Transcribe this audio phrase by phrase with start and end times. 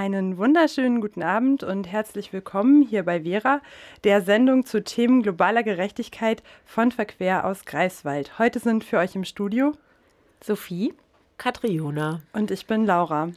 [0.00, 3.60] Einen wunderschönen guten Abend und herzlich willkommen hier bei Vera,
[4.02, 8.38] der Sendung zu Themen globaler Gerechtigkeit von Verquer aus Greifswald.
[8.38, 9.72] Heute sind für euch im Studio
[10.42, 10.94] Sophie,
[11.36, 13.28] Katriona und ich bin Laura.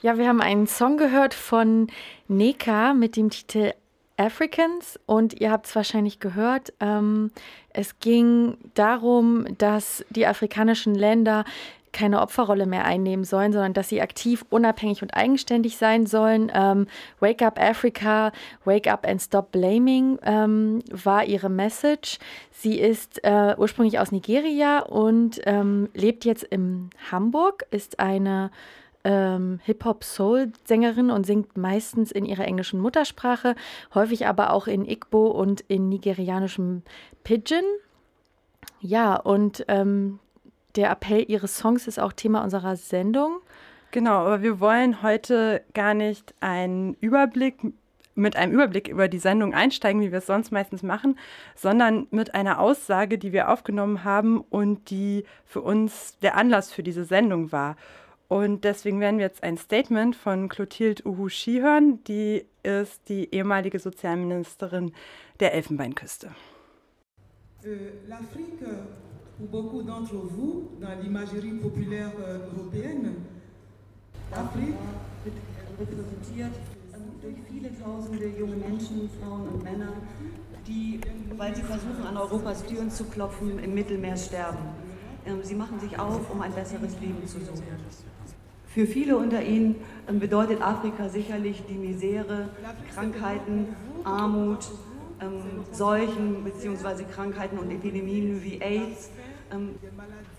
[0.00, 1.88] Ja, wir haben einen Song gehört von
[2.28, 3.74] Neka mit dem Titel
[4.16, 6.72] Africans und ihr habt es wahrscheinlich gehört.
[6.80, 7.30] Ähm,
[7.74, 11.44] es ging darum, dass die afrikanischen Länder
[11.92, 16.50] keine Opferrolle mehr einnehmen sollen, sondern dass sie aktiv, unabhängig und eigenständig sein sollen.
[16.54, 16.86] Ähm,
[17.20, 18.32] Wake Up Africa,
[18.64, 22.18] Wake Up and Stop Blaming ähm, war ihre Message.
[22.52, 28.50] Sie ist äh, ursprünglich aus Nigeria und ähm, lebt jetzt in Hamburg, ist eine
[29.04, 33.54] ähm, Hip-Hop-Soul-Sängerin und singt meistens in ihrer englischen Muttersprache,
[33.94, 36.82] häufig aber auch in Igbo und in nigerianischem
[37.24, 37.64] Pidgin.
[38.80, 40.18] Ja, und ähm,
[40.76, 43.40] der Appell ihres Songs ist auch Thema unserer Sendung.
[43.90, 47.56] Genau, aber wir wollen heute gar nicht einen Überblick
[48.14, 51.18] mit einem Überblick über die Sendung einsteigen, wie wir es sonst meistens machen,
[51.54, 56.82] sondern mit einer Aussage, die wir aufgenommen haben und die für uns der Anlass für
[56.82, 57.76] diese Sendung war.
[58.28, 63.78] Und deswegen werden wir jetzt ein Statement von Clotilde Uhushi hören, die ist die ehemalige
[63.78, 64.92] Sozialministerin
[65.40, 66.30] der Elfenbeinküste.
[68.08, 68.64] L'Afrique
[69.40, 73.14] pour beaucoup d'entre vous dans l'imagerie populaire euh, européenne.
[74.30, 74.76] L'Afrique
[75.78, 76.52] repräsentiert
[76.94, 79.92] ähm, durch viele tausende junge Menschen, Frauen und Männer,
[80.66, 81.00] die,
[81.36, 84.58] weil sie versuchen, an Europas Türen zu klopfen, im Mittelmeer sterben.
[85.26, 87.62] Ähm, sie machen sich auf, um ein besseres Leben zu suchen.
[88.66, 92.50] Für viele unter ihnen ähm, bedeutet Afrika sicherlich die Misere,
[92.94, 93.68] Krankheiten,
[94.04, 94.70] Armut,
[95.72, 97.04] Seuchen bzw.
[97.04, 99.19] Krankheiten und Epidemien wie AIDS, ähm,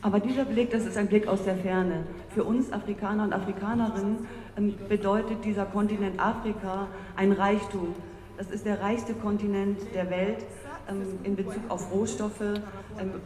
[0.02, 2.04] aber dieser Blick, das ist ein Blick aus der Ferne.
[2.34, 4.28] Für uns Afrikaner und Afrikanerinnen
[4.58, 7.94] ähm, bedeutet dieser Kontinent Afrika ein Reichtum.
[8.38, 10.46] Das ist der reichste Kontinent der Welt
[10.90, 12.60] ähm, in Bezug auf Rohstoffe,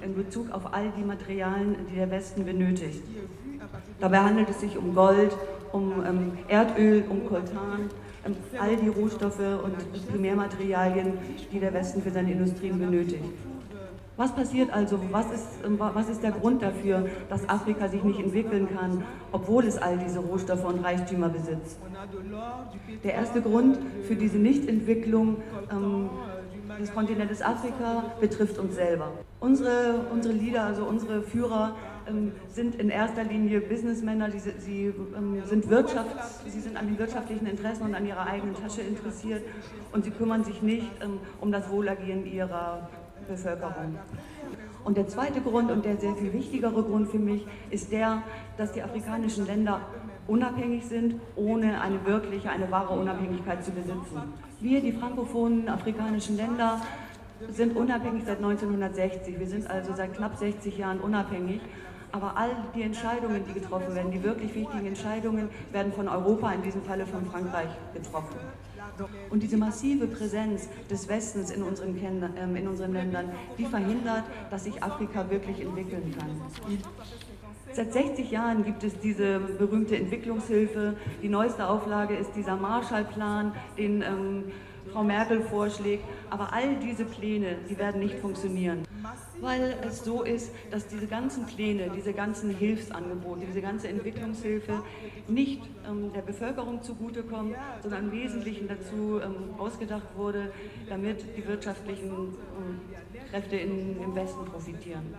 [0.03, 3.03] in Bezug auf all die Materialien, die der Westen benötigt.
[3.99, 5.35] Dabei handelt es sich um Gold,
[5.71, 5.93] um
[6.47, 7.89] Erdöl, um Koltan,
[8.59, 11.13] all die Rohstoffe und Primärmaterialien,
[11.51, 13.23] die der Westen für seine Industrien benötigt.
[14.17, 14.97] Was passiert also?
[15.11, 19.03] Was ist, ähm, was ist der Grund dafür, dass Afrika sich nicht entwickeln kann,
[19.33, 21.77] obwohl es all diese Rohstoffe und Reichtümer besitzt?
[23.03, 23.77] Der erste Grund
[24.07, 25.37] für diese Nichtentwicklung
[25.69, 26.09] ähm,
[26.79, 29.11] des Kontinentes Afrika betrifft uns selber.
[29.41, 31.75] Unsere, unsere Leader, also unsere Führer,
[32.07, 36.97] ähm, sind in erster Linie Businessmänner, die, sie ähm, sind Wirtschafts-, sie sind an den
[36.97, 39.43] wirtschaftlichen Interessen und an ihrer eigenen Tasche interessiert
[39.91, 42.87] und sie kümmern sich nicht ähm, um das Wohlergehen ihrer
[43.27, 43.97] Bevölkerung.
[44.83, 48.21] Und der zweite Grund und der sehr viel wichtigere Grund für mich ist der,
[48.57, 49.81] dass die afrikanischen Länder
[50.27, 54.21] unabhängig sind, ohne eine wirkliche, eine wahre Unabhängigkeit zu besitzen.
[54.59, 56.81] Wir, die frankophonen afrikanischen Länder,
[57.51, 59.39] sind unabhängig seit 1960.
[59.39, 61.61] Wir sind also seit knapp 60 Jahren unabhängig.
[62.11, 66.61] Aber all die Entscheidungen, die getroffen werden, die wirklich wichtigen Entscheidungen, werden von Europa, in
[66.61, 68.37] diesem Falle von Frankreich, getroffen.
[69.29, 71.95] Und diese massive Präsenz des Westens in unseren,
[72.37, 76.29] ähm, in unseren Ländern, die verhindert, dass sich Afrika wirklich entwickeln kann.
[77.73, 80.95] Seit 60 Jahren gibt es diese berühmte Entwicklungshilfe.
[81.21, 84.43] Die neueste Auflage ist dieser Marshallplan, den ähm,
[84.95, 86.05] Frau Merkel vorschlägt.
[86.29, 88.83] Aber all diese Pläne, die werden nicht funktionieren,
[89.41, 94.81] weil es so ist, dass diese ganzen Pläne, diese ganzen Hilfsangebote, diese ganze Entwicklungshilfe
[95.27, 100.53] nicht ähm, der Bevölkerung zugutekommt, sondern im Wesentlichen dazu ähm, ausgedacht wurde,
[100.87, 102.79] damit die wirtschaftlichen ähm,
[103.29, 105.13] Kräfte in, im Westen profitieren.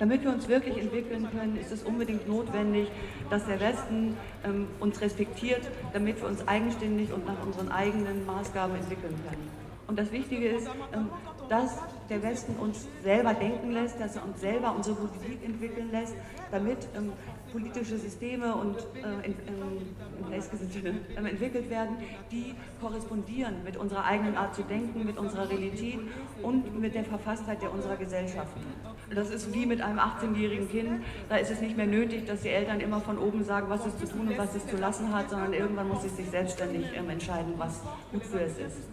[0.00, 2.88] Damit wir uns wirklich entwickeln können, ist es unbedingt notwendig,
[3.28, 4.16] dass der Westen
[4.46, 5.60] ähm, uns respektiert,
[5.92, 9.50] damit wir uns eigenständig und nach unseren eigenen Maßgaben entwickeln können.
[9.86, 11.10] Und das Wichtige ist, ähm,
[11.50, 11.76] dass
[12.08, 16.14] der Westen uns selber denken lässt, dass er uns selber unsere Politik entwickeln lässt,
[16.50, 17.12] damit ähm,
[17.52, 19.36] politische Systeme und äh, in,
[21.26, 21.96] entwickelt werden,
[22.30, 26.00] die korrespondieren mit unserer eigenen Art zu denken, mit unserer Realität
[26.42, 28.60] und mit der Verfasstheit der unserer Gesellschaften.
[29.14, 31.02] Das ist wie mit einem 18-jährigen Kind.
[31.28, 33.98] Da ist es nicht mehr nötig, dass die Eltern immer von oben sagen, was es
[33.98, 37.10] zu tun und was es zu lassen hat, sondern irgendwann muss es sich selbstständig ähm,
[37.10, 37.82] entscheiden, was
[38.12, 38.88] gut für es ist.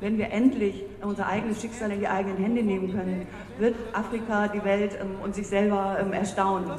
[0.00, 3.26] Wenn wir endlich unser eigenes Schicksal in die eigenen Hände nehmen können,
[3.58, 6.70] wird Afrika, die Welt ähm, und sich selber ähm, erstaunen.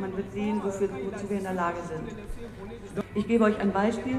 [0.00, 3.04] Man, wird sehen, wofür, wozu wir in der Lage sind.
[3.14, 4.16] Ich gebe euch ein Beispiel.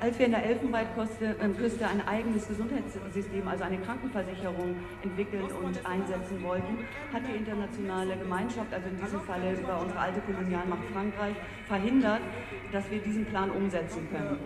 [0.00, 6.42] Als wir in der Elfenbeinküste äh, ein eigenes Gesundheitssystem, also eine Krankenversicherung entwickeln und einsetzen
[6.42, 6.78] wollten,
[7.12, 11.36] hat die internationale Gemeinschaft, also in diesem Falle über unsere alte Kolonialmacht Frankreich,
[11.66, 12.20] verhindert,
[12.70, 14.38] dass wir diesen Plan umsetzen können.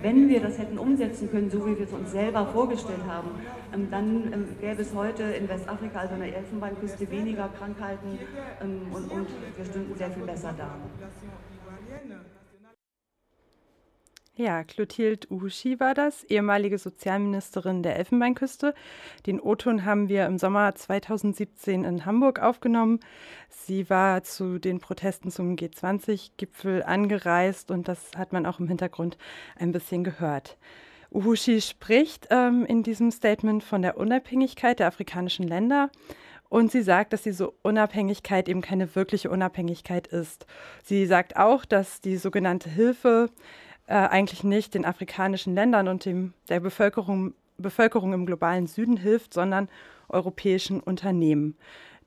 [0.00, 3.30] Wenn wir das hätten umsetzen können, so wie wir es uns selber vorgestellt haben,
[3.74, 8.18] ähm, dann ähm, gäbe es heute in Westafrika, also an der Elfenbeinküste, weniger Krankheiten
[8.62, 10.70] ähm, und, und wir stünden sehr viel besser da.
[14.38, 18.72] Ja, Clotilde Uhushi war das, ehemalige Sozialministerin der Elfenbeinküste.
[19.26, 23.00] Den O-Ton haben wir im Sommer 2017 in Hamburg aufgenommen.
[23.48, 29.18] Sie war zu den Protesten zum G20-Gipfel angereist und das hat man auch im Hintergrund
[29.56, 30.56] ein bisschen gehört.
[31.10, 35.90] Uhushi spricht ähm, in diesem Statement von der Unabhängigkeit der afrikanischen Länder.
[36.48, 40.46] Und sie sagt, dass diese Unabhängigkeit eben keine wirkliche Unabhängigkeit ist.
[40.84, 43.30] Sie sagt auch, dass die sogenannte Hilfe
[43.88, 49.32] äh, eigentlich nicht den afrikanischen Ländern und dem, der Bevölkerung, Bevölkerung im globalen Süden hilft,
[49.32, 49.68] sondern
[50.10, 51.56] europäischen Unternehmen.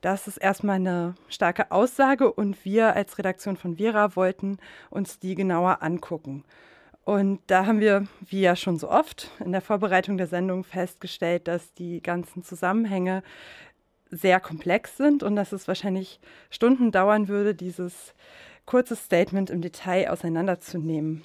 [0.00, 4.58] Das ist erstmal eine starke Aussage und wir als Redaktion von Vera wollten
[4.90, 6.44] uns die genauer angucken.
[7.04, 11.48] Und da haben wir, wie ja schon so oft in der Vorbereitung der Sendung, festgestellt,
[11.48, 13.24] dass die ganzen Zusammenhänge
[14.08, 16.20] sehr komplex sind und dass es wahrscheinlich
[16.50, 18.14] Stunden dauern würde, dieses
[18.66, 21.24] kurze Statement im Detail auseinanderzunehmen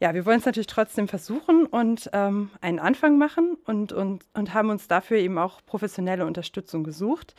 [0.00, 4.54] ja, wir wollen es natürlich trotzdem versuchen und ähm, einen Anfang machen und, und, und
[4.54, 7.34] haben uns dafür eben auch professionelle Unterstützung gesucht.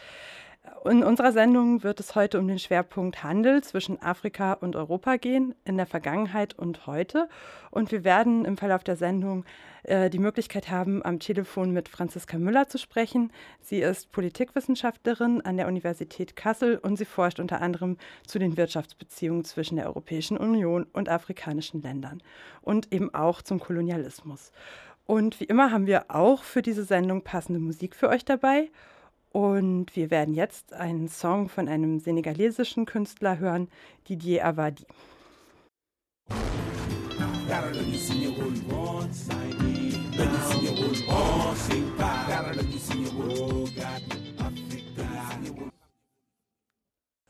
[0.86, 5.56] In unserer Sendung wird es heute um den Schwerpunkt Handel zwischen Afrika und Europa gehen,
[5.66, 7.28] in der Vergangenheit und heute.
[7.72, 9.46] Und wir werden im Verlauf der Sendung
[9.84, 13.32] äh, die Möglichkeit haben, am Telefon mit Franziska Müller zu sprechen.
[13.62, 17.98] Sie ist Politikwissenschaftlerin an der Universität Kassel und sie forscht unter anderem
[18.28, 22.22] zu den Wirtschaftsbeziehungen zwischen der Europäischen Union und afrikanischen Ländern
[22.62, 24.52] und eben auch zum Kolonialismus.
[25.08, 28.70] Und wie immer haben wir auch für diese Sendung passende Musik für euch dabei.
[29.36, 33.68] Und wir werden jetzt einen Song von einem senegalesischen Künstler hören,
[34.08, 34.86] Didier Avadi.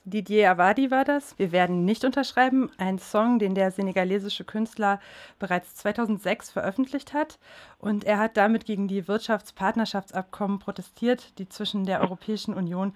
[0.05, 1.37] Didier Avadi war das.
[1.39, 2.69] Wir werden nicht unterschreiben.
[2.77, 4.99] Ein Song, den der senegalesische Künstler
[5.39, 7.39] bereits 2006 veröffentlicht hat.
[7.79, 12.93] Und er hat damit gegen die Wirtschaftspartnerschaftsabkommen protestiert, die zwischen der Europäischen Union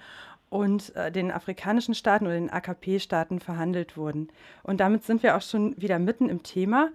[0.50, 4.30] und äh, den afrikanischen Staaten oder den AKP-Staaten verhandelt wurden.
[4.62, 6.90] Und damit sind wir auch schon wieder mitten im Thema.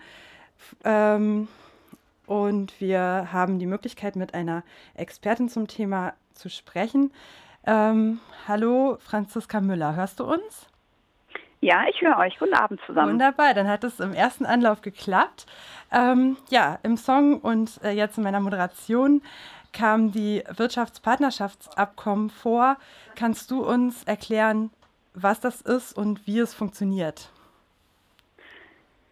[0.85, 1.49] Ähm,
[2.27, 4.63] und wir haben die Möglichkeit, mit einer
[4.95, 7.13] Expertin zum Thema zu sprechen.
[7.67, 10.67] Ähm, hallo, Franziska Müller, hörst du uns?
[11.61, 12.39] Ja, ich höre euch.
[12.39, 13.13] Guten Abend zusammen.
[13.13, 15.47] Wunderbar, dann hat es im ersten Anlauf geklappt.
[15.91, 19.23] Ähm, ja, im Song und äh, jetzt in meiner Moderation
[19.73, 22.77] kamen die Wirtschaftspartnerschaftsabkommen vor.
[23.15, 24.71] Kannst du uns erklären,
[25.15, 27.31] was das ist und wie es funktioniert?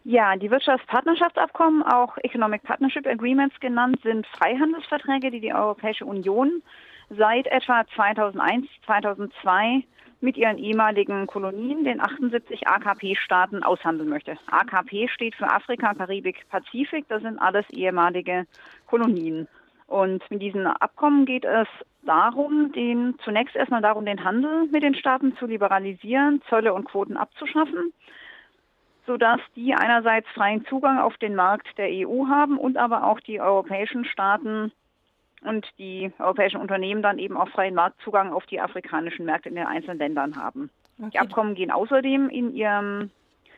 [0.05, 6.61] Ja, die Wirtschaftspartnerschaftsabkommen, auch Economic Partnership Agreements genannt, sind Freihandelsverträge, die die Europäische Union
[7.09, 9.83] seit etwa 2001, 2002
[10.19, 14.37] mit ihren ehemaligen Kolonien, den 78 AKP-Staaten, aushandeln möchte.
[14.51, 17.05] AKP steht für Afrika, Karibik, Pazifik.
[17.07, 18.45] Das sind alles ehemalige
[18.87, 19.47] Kolonien.
[19.87, 21.67] Und mit diesen Abkommen geht es
[22.01, 27.15] darum, den, zunächst erstmal darum, den Handel mit den Staaten zu liberalisieren, Zölle und Quoten
[27.15, 27.93] abzuschaffen,
[29.05, 33.41] sodass die einerseits freien Zugang auf den Markt der EU haben und aber auch die
[33.41, 34.71] europäischen Staaten
[35.43, 39.67] und die europäischen Unternehmen dann eben auch freien Marktzugang auf die afrikanischen Märkte in den
[39.67, 40.69] einzelnen Ländern haben.
[40.99, 41.09] Okay.
[41.13, 43.11] Die Abkommen gehen außerdem in ihrem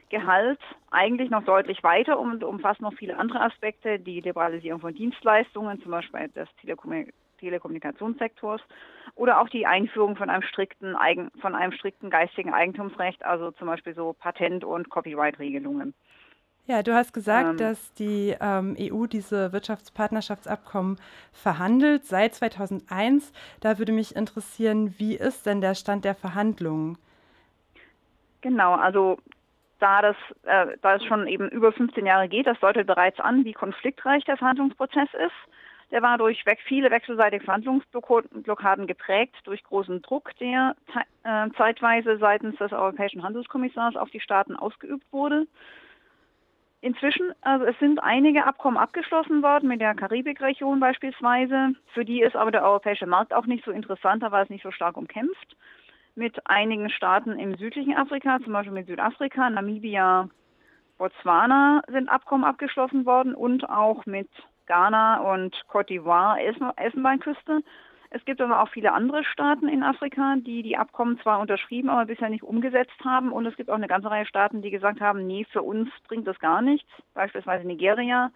[0.09, 0.59] Gehalt
[0.91, 5.91] eigentlich noch deutlich weiter und umfassen noch viele andere Aspekte, die Liberalisierung von Dienstleistungen, zum
[5.91, 7.05] Beispiel des Telekom
[7.45, 8.61] Telekommunikationssektors
[9.13, 13.67] oder auch die Einführung von einem strikten Eigen von einem strikten geistigen Eigentumsrecht, also zum
[13.67, 15.93] Beispiel so Patent- und Copyright-Regelungen.
[16.67, 20.97] Ja, du hast gesagt, ähm, dass die ähm, EU diese Wirtschaftspartnerschaftsabkommen
[21.31, 23.31] verhandelt seit 2001.
[23.61, 26.97] Da würde mich interessieren, wie ist denn der Stand der Verhandlungen?
[28.41, 29.19] Genau, also
[29.79, 33.45] da das, äh, da es schon eben über 15 Jahre geht, das deutet bereits an,
[33.45, 35.53] wie konfliktreich der Verhandlungsprozess ist.
[35.91, 40.75] Der war durch viele wechselseitige Verhandlungsblockaden geprägt, durch großen Druck, der
[41.23, 45.47] äh, zeitweise seitens des Europäischen Handelskommissars auf die Staaten ausgeübt wurde.
[46.81, 51.73] Inzwischen, also es sind einige Abkommen abgeschlossen worden, mit der Karibikregion beispielsweise.
[51.93, 54.63] Für die ist aber der europäische Markt auch nicht so interessant, da war es nicht
[54.63, 55.57] so stark umkämpft.
[56.13, 60.29] Mit einigen Staaten im südlichen Afrika, zum Beispiel mit Südafrika, Namibia,
[60.97, 64.29] Botswana sind Abkommen abgeschlossen worden und auch mit
[64.67, 67.61] Ghana und Côte d'Ivoire, Elfenbeinküste.
[68.09, 72.05] Es gibt aber auch viele andere Staaten in Afrika, die die Abkommen zwar unterschrieben, aber
[72.05, 73.31] bisher nicht umgesetzt haben.
[73.31, 76.27] Und es gibt auch eine ganze Reihe Staaten, die gesagt haben, nee, für uns bringt
[76.27, 78.31] das gar nichts, beispielsweise Nigeria,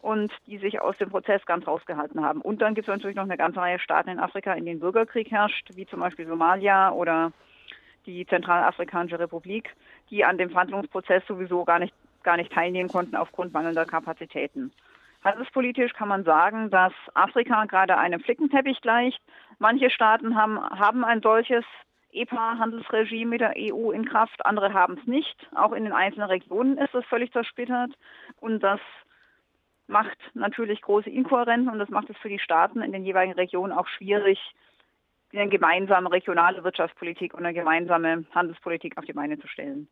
[0.00, 2.42] und die sich aus dem Prozess ganz rausgehalten haben.
[2.42, 5.30] Und dann gibt es natürlich noch eine ganze Reihe Staaten in Afrika, in denen Bürgerkrieg
[5.30, 7.32] herrscht, wie zum Beispiel Somalia oder
[8.06, 9.74] die Zentralafrikanische Republik,
[10.10, 14.72] die an dem Verhandlungsprozess sowieso gar nicht, gar nicht teilnehmen konnten aufgrund mangelnder Kapazitäten.
[15.24, 19.20] Handelspolitisch kann man sagen, dass Afrika gerade einem Flickenteppich gleicht.
[19.58, 21.64] Manche Staaten haben, haben ein solches
[22.12, 25.48] EPA-Handelsregime mit der EU in Kraft, andere haben es nicht.
[25.54, 27.92] Auch in den einzelnen Regionen ist es völlig zersplittert.
[28.36, 28.80] Und das
[29.86, 33.72] macht natürlich große Inkohärenzen und das macht es für die Staaten in den jeweiligen Regionen
[33.72, 34.38] auch schwierig,
[35.32, 39.88] eine gemeinsame regionale Wirtschaftspolitik und eine gemeinsame Handelspolitik auf die Beine zu stellen.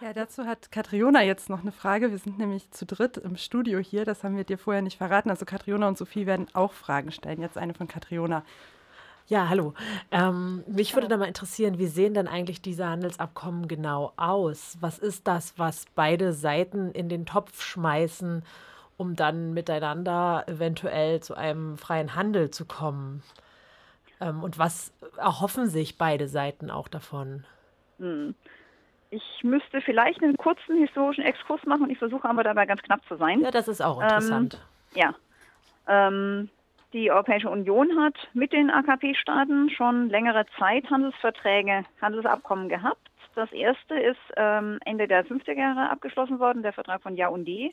[0.00, 2.12] Ja, dazu hat Katriona jetzt noch eine Frage.
[2.12, 4.04] Wir sind nämlich zu dritt im Studio hier.
[4.04, 5.28] Das haben wir dir vorher nicht verraten.
[5.28, 7.40] Also Katriona und Sophie werden auch Fragen stellen.
[7.40, 8.44] Jetzt eine von Katriona.
[9.26, 9.74] Ja, hallo.
[10.12, 14.78] Ähm, mich würde da mal interessieren, wie sehen denn eigentlich diese Handelsabkommen genau aus?
[14.80, 18.44] Was ist das, was beide Seiten in den Topf schmeißen,
[18.96, 23.24] um dann miteinander eventuell zu einem freien Handel zu kommen?
[24.20, 27.44] Ähm, und was erhoffen sich beide Seiten auch davon?
[27.98, 28.36] Hm.
[29.10, 33.04] Ich müsste vielleicht einen kurzen historischen Exkurs machen und ich versuche aber dabei ganz knapp
[33.06, 33.40] zu sein.
[33.40, 34.60] Ja, das ist auch interessant.
[34.94, 35.14] Ähm, ja.
[35.86, 36.50] Ähm,
[36.92, 43.08] die Europäische Union hat mit den AKP-Staaten schon längere Zeit Handelsverträge, Handelsabkommen gehabt.
[43.34, 47.72] Das erste ist ähm, Ende der 50er Jahre abgeschlossen worden, der Vertrag von Yaoundé.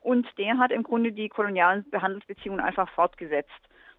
[0.00, 3.50] Und der hat im Grunde die kolonialen Handelsbeziehungen einfach fortgesetzt.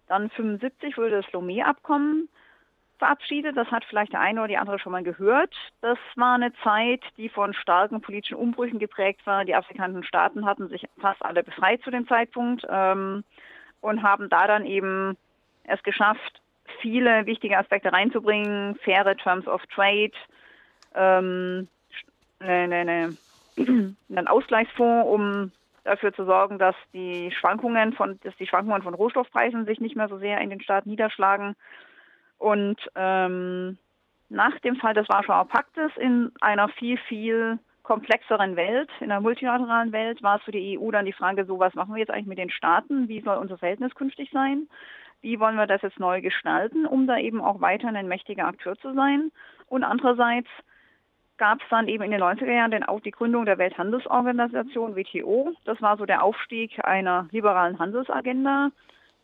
[0.08, 2.28] Dann 1975 wurde das Lomé-Abkommen
[3.00, 3.56] verabschiedet.
[3.56, 5.52] Das hat vielleicht der eine oder die andere schon mal gehört.
[5.80, 9.44] Das war eine Zeit, die von starken politischen Umbrüchen geprägt war.
[9.44, 13.24] Die afrikanischen Staaten hatten sich fast alle befreit zu dem Zeitpunkt ähm,
[13.80, 15.16] und haben da dann eben
[15.64, 16.40] es geschafft,
[16.80, 18.76] viele wichtige Aspekte reinzubringen.
[18.76, 20.12] Faire Terms of Trade,
[20.94, 21.66] ähm,
[22.38, 23.16] eine, eine,
[24.08, 25.52] einen Ausgleichsfonds, um
[25.84, 30.08] dafür zu sorgen, dass die Schwankungen von, dass die Schwankungen von Rohstoffpreisen sich nicht mehr
[30.08, 31.56] so sehr in den Staaten niederschlagen.
[32.40, 33.76] Und ähm,
[34.30, 39.92] nach dem Fall des Warschauer Paktes in einer viel, viel komplexeren Welt, in einer multilateralen
[39.92, 42.26] Welt, war es für die EU dann die Frage, so was machen wir jetzt eigentlich
[42.26, 43.08] mit den Staaten?
[43.08, 44.68] Wie soll unser Verhältnis künftig sein?
[45.20, 48.74] Wie wollen wir das jetzt neu gestalten, um da eben auch weiterhin ein mächtiger Akteur
[48.78, 49.30] zu sein?
[49.66, 50.48] Und andererseits
[51.36, 55.52] gab es dann eben in den 90er Jahren dann auch die Gründung der Welthandelsorganisation WTO.
[55.66, 58.70] Das war so der Aufstieg einer liberalen Handelsagenda,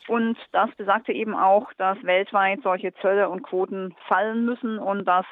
[0.07, 5.25] und das besagte eben auch, dass weltweit solche Zölle und Quoten fallen müssen und dass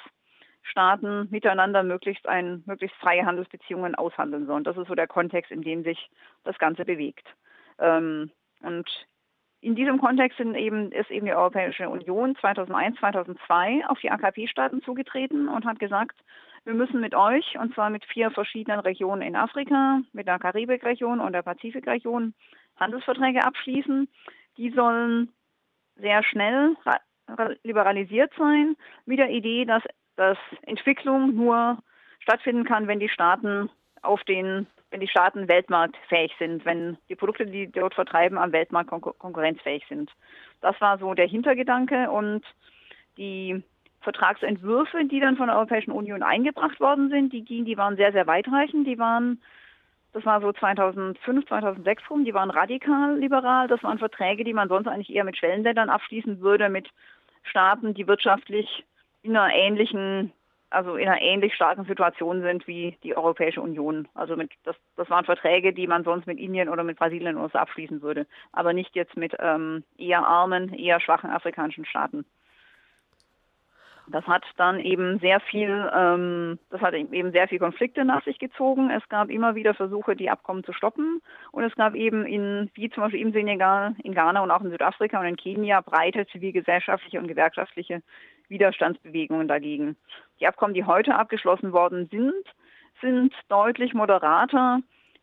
[0.64, 4.64] Staaten miteinander möglichst ein, möglichst freie Handelsbeziehungen aushandeln sollen.
[4.64, 6.10] Das ist so der Kontext, in dem sich
[6.44, 7.28] das Ganze bewegt.
[7.80, 8.32] Ähm,
[8.62, 8.90] und
[9.62, 15.48] in diesem Kontext eben, ist eben die Europäische Union 2001, 2002 auf die AKP-Staaten zugetreten
[15.48, 16.16] und hat gesagt,
[16.66, 21.20] wir müssen mit euch, und zwar mit vier verschiedenen Regionen in Afrika, mit der Karibikregion
[21.20, 22.34] und der Pazifikregion,
[22.78, 24.08] Handelsverträge abschließen,
[24.58, 25.30] die sollen
[25.96, 26.76] sehr schnell
[27.64, 29.84] liberalisiert sein, mit der Idee, dass,
[30.16, 31.78] dass Entwicklung nur
[32.20, 33.70] stattfinden kann, wenn die Staaten
[34.02, 38.90] auf den, wenn die Staaten weltmarktfähig sind, wenn die Produkte, die dort vertreiben, am Weltmarkt
[38.90, 40.12] konkurrenzfähig sind.
[40.62, 42.44] Das war so der Hintergedanke und
[43.18, 43.64] die
[44.02, 48.28] Vertragsentwürfe, die dann von der Europäischen Union eingebracht worden sind, die, die waren sehr, sehr
[48.28, 48.86] weitreichend.
[48.86, 49.42] Die waren
[50.16, 52.24] das war so 2005, 2006 rum.
[52.24, 53.68] Die waren radikal liberal.
[53.68, 56.88] Das waren Verträge, die man sonst eigentlich eher mit Schwellenländern abschließen würde, mit
[57.44, 58.86] Staaten, die wirtschaftlich
[59.24, 60.32] in einer ähnlichen,
[60.70, 64.08] also in einer ähnlich starken Situation sind wie die Europäische Union.
[64.14, 67.50] Also mit, das, das waren Verträge, die man sonst mit Indien oder mit Brasilien oder
[67.50, 72.24] so abschließen würde, aber nicht jetzt mit ähm, eher armen, eher schwachen afrikanischen Staaten.
[74.08, 78.38] Das hat dann eben sehr viel, ähm, das hat eben sehr viel Konflikte nach sich
[78.38, 78.92] gezogen.
[78.92, 81.22] Es gab immer wieder Versuche, die Abkommen zu stoppen.
[81.52, 84.70] Und es gab eben in, wie zum Beispiel im Senegal, in Ghana und auch in
[84.70, 88.04] Südafrika und in Kenia breite zivilgesellschaftliche und gewerkschaftliche
[88.48, 89.96] Widerstandsbewegungen dagegen.
[90.40, 92.46] Die Abkommen, die heute abgeschlossen worden sind,
[93.02, 94.80] sind deutlich moderater,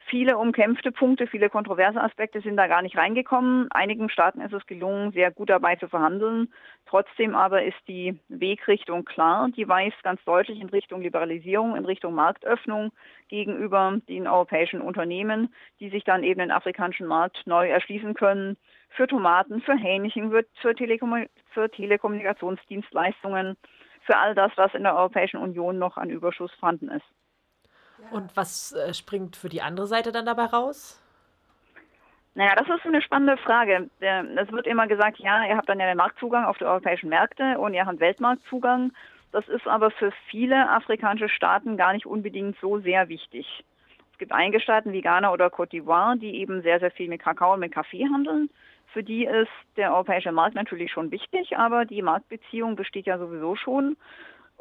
[0.07, 3.71] Viele umkämpfte Punkte, viele kontroverse Aspekte sind da gar nicht reingekommen.
[3.71, 6.53] Einigen Staaten ist es gelungen, sehr gut dabei zu verhandeln.
[6.87, 9.49] Trotzdem aber ist die Wegrichtung klar.
[9.57, 12.93] Die weist ganz deutlich in Richtung Liberalisierung, in Richtung Marktöffnung
[13.29, 18.57] gegenüber den europäischen Unternehmen, die sich dann eben den afrikanischen Markt neu erschließen können.
[18.91, 20.31] Für Tomaten, für Hähnchen,
[20.61, 23.57] für, Telekom für Telekommunikationsdienstleistungen,
[24.03, 27.07] für all das, was in der Europäischen Union noch an Überschuss vorhanden ist.
[28.11, 31.03] Und was äh, springt für die andere Seite dann dabei raus?
[32.35, 33.91] Naja, das ist eine spannende Frage.
[34.01, 37.59] Es wird immer gesagt, ja, ihr habt dann ja den Marktzugang auf die europäischen Märkte
[37.59, 38.93] und ihr habt Weltmarktzugang.
[39.33, 43.65] Das ist aber für viele afrikanische Staaten gar nicht unbedingt so sehr wichtig.
[44.13, 47.21] Es gibt einige Staaten wie Ghana oder Côte d'Ivoire, die eben sehr, sehr viel mit
[47.21, 48.49] Kakao und mit Kaffee handeln.
[48.93, 53.57] Für die ist der europäische Markt natürlich schon wichtig, aber die Marktbeziehung besteht ja sowieso
[53.57, 53.97] schon.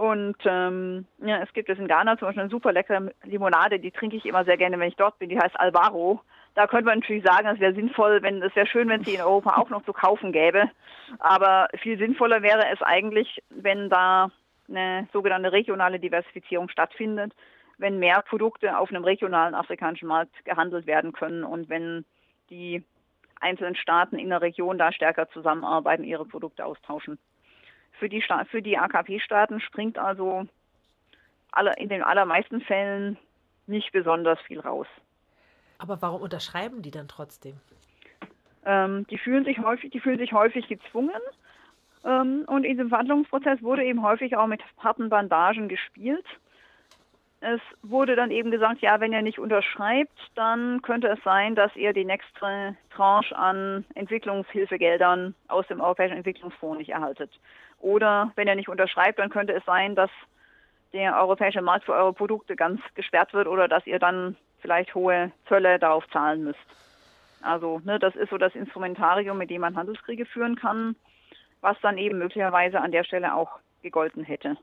[0.02, 3.92] Und ähm, ja, es gibt es in Ghana zum Beispiel eine super leckere Limonade, die
[3.92, 5.30] trinke ich immer sehr gerne, wenn ich dort bin.
[5.30, 6.22] Die heißt Albaro.
[6.56, 9.22] Da könnte man natürlich sagen, es wäre sinnvoll, wenn es wäre schön, wenn es in
[9.22, 10.72] Europa auch noch zu kaufen gäbe.
[11.20, 14.32] Aber viel sinnvoller wäre es eigentlich, wenn da
[14.68, 17.34] eine sogenannte regionale Diversifizierung stattfindet,
[17.78, 22.06] wenn mehr Produkte auf einem regionalen afrikanischen Markt gehandelt werden können und wenn
[22.50, 22.84] die
[23.40, 27.20] einzelnen Staaten in der Region da stärker zusammenarbeiten, ihre Produkte austauschen.
[28.00, 30.48] Für die, für die AKP-Staaten springt also
[31.52, 33.18] alle, in den allermeisten Fällen
[33.68, 34.88] nicht besonders viel raus.
[35.78, 37.60] Aber warum unterschreiben die dann trotzdem?
[38.66, 41.22] Ähm, die, fühlen sich häufig, die fühlen sich häufig gezwungen.
[42.06, 46.26] Ähm, und in diesem Verhandlungsprozess wurde eben häufig auch mit harten Bandagen gespielt.
[47.40, 51.76] Es wurde dann eben gesagt, ja, wenn ihr nicht unterschreibt, dann könnte es sein, dass
[51.76, 57.32] ihr die nächste Tranche an Entwicklungshilfegeldern aus dem Europäischen Entwicklungsfonds nicht erhaltet.
[57.82, 60.10] Oder wenn er nicht unterschreibt, dann könnte es sein, dass
[60.94, 65.32] der europäische Markt für eure Produkte ganz gesperrt wird oder dass ihr dann vielleicht hohe
[65.48, 66.60] Zölle darauf zahlen müsst.
[67.42, 70.96] Also ne, das ist so das Instrumentarium, mit dem man Handelskriege führen kann,
[71.62, 74.58] was dann eben möglicherweise an der Stelle auch gegolten hätte.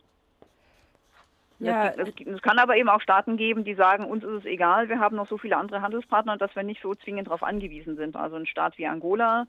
[1.60, 1.88] Ja.
[1.88, 5.00] Es, es, kann aber eben auch Staaten geben, die sagen, uns ist es egal, wir
[5.00, 8.14] haben noch so viele andere Handelspartner, dass wir nicht so zwingend darauf angewiesen sind.
[8.14, 9.46] Also ein Staat wie Angola,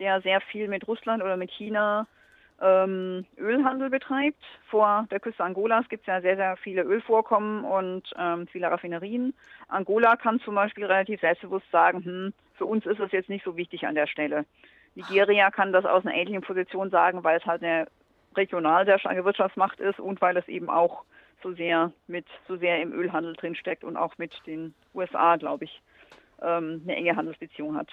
[0.00, 2.08] der sehr viel mit Russland oder mit China
[2.62, 4.42] ähm, Ölhandel betreibt.
[4.70, 9.34] Vor der Küste Angolas gibt es ja sehr, sehr viele Ölvorkommen und ähm, viele Raffinerien.
[9.68, 13.56] Angola kann zum Beispiel relativ selbstbewusst sagen, hm, für uns ist es jetzt nicht so
[13.56, 14.44] wichtig an der Stelle.
[14.94, 17.88] Nigeria kann das aus einer ähnlichen Position sagen, weil es halt eine
[18.36, 21.04] regional sehr starke Wirtschaftsmacht ist und weil es eben auch
[21.42, 25.82] so sehr mit so sehr im Ölhandel drinsteckt und auch mit den USA, glaube ich,
[26.40, 27.88] ähm, eine enge Handelsbeziehung hat.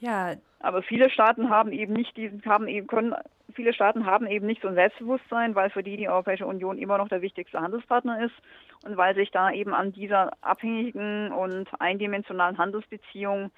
[0.00, 0.34] Ja.
[0.60, 3.14] Aber viele Staaten haben eben nicht diesen, haben eben können,
[3.54, 6.98] viele Staaten haben eben nicht so ein Selbstbewusstsein, weil für die die Europäische Union immer
[6.98, 8.34] noch der wichtigste Handelspartner ist
[8.84, 13.50] und weil sich da eben an dieser abhängigen und eindimensionalen Handelsbeziehung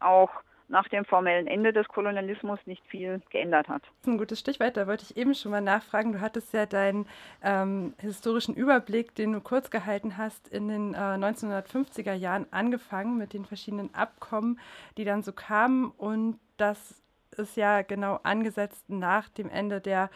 [0.00, 0.30] auch
[0.68, 3.82] nach dem formellen Ende des Kolonialismus nicht viel geändert hat.
[3.82, 6.12] Das ist ein gutes Stichwort, da wollte ich eben schon mal nachfragen.
[6.12, 7.06] Du hattest ja deinen
[7.42, 13.32] ähm, historischen Überblick, den du kurz gehalten hast, in den äh, 1950er Jahren angefangen mit
[13.32, 14.58] den verschiedenen Abkommen,
[14.96, 15.90] die dann so kamen.
[15.96, 17.02] Und das
[17.36, 20.10] ist ja genau angesetzt nach dem Ende der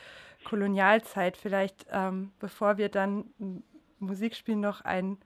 [0.44, 1.36] Kolonialzeit.
[1.36, 3.26] Vielleicht, ähm, bevor wir dann
[3.98, 5.18] Musik spielen, noch einen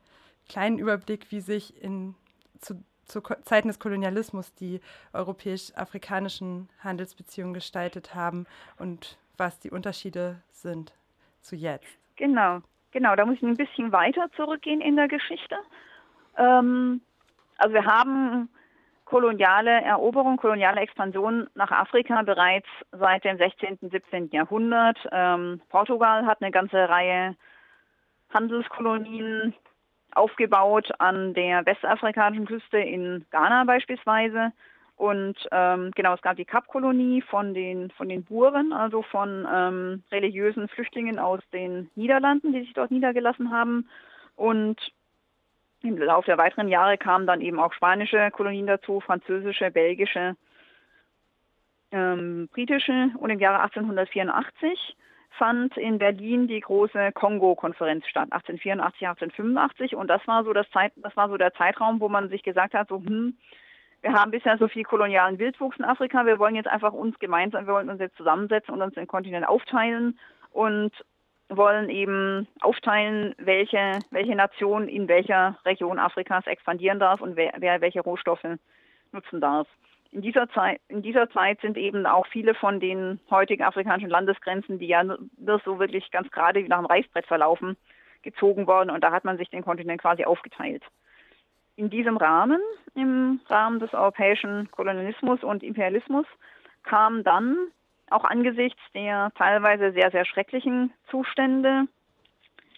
[0.49, 2.15] kleinen Überblick, wie sich in
[2.61, 4.81] zu zu Zeiten des Kolonialismus die
[5.13, 8.47] europäisch-afrikanischen Handelsbeziehungen gestaltet haben
[8.79, 10.93] und was die Unterschiede sind
[11.41, 11.99] zu jetzt.
[12.17, 12.61] Genau,
[12.93, 13.17] genau.
[13.17, 15.57] Da muss ich ein bisschen weiter zurückgehen in der Geschichte.
[16.37, 17.01] Ähm,
[17.59, 18.49] also wir haben
[19.05, 24.31] koloniale Eroberung, koloniale Expansion nach Afrika bereits seit dem 16., 17.
[24.31, 24.99] Jahrhundert.
[25.13, 27.37] Ähm, Portugal hat eine ganze Reihe
[28.33, 29.55] Handelskolonien
[30.15, 34.53] aufgebaut an der westafrikanischen Küste in Ghana beispielsweise.
[34.97, 40.05] Und ähm, genau, es gab die Kapkolonie von den, von den Buren, also von ähm,
[40.13, 43.89] religiösen Flüchtlingen aus den Niederlanden, die sich dort niedergelassen haben.
[44.37, 44.79] Und
[45.83, 50.37] im Laufe der weiteren Jahre kamen dann eben auch spanische Kolonien dazu, französische, belgische,
[51.91, 53.11] ähm, britische.
[53.19, 54.97] Und im Jahre 1884
[55.39, 59.97] fand in Berlin die große Kongo-Konferenz statt, 1884, 1885.
[59.97, 62.75] Und das war so das Zeit, das war so der Zeitraum, wo man sich gesagt
[62.75, 63.37] hat, so, hm,
[64.03, 67.67] wir haben bisher so viel kolonialen Wildwuchs in Afrika, wir wollen jetzt einfach uns gemeinsam,
[67.67, 70.19] wir wollen uns jetzt zusammensetzen und uns den Kontinent aufteilen
[70.53, 70.93] und
[71.49, 77.81] wollen eben aufteilen, welche, welche Nation in welcher Region Afrikas expandieren darf und wer, wer
[77.81, 78.47] welche Rohstoffe
[79.13, 79.67] nutzen darf
[80.15, 84.79] in dieser Zeit, in dieser Zeit sind eben auch viele von den heutigen afrikanischen Landesgrenzen,
[84.79, 87.77] die ja nur so wirklich ganz gerade wie nach dem Reißbrett verlaufen,
[88.23, 90.83] gezogen worden und da hat man sich den Kontinent quasi aufgeteilt.
[91.77, 92.61] in diesem Rahmen,
[92.95, 96.27] im Rahmen des europäischen Kolonialismus und Imperialismus,
[96.85, 97.57] kam dann
[98.11, 101.89] auch angesichts der teilweise sehr, sehr schrecklichen Zustände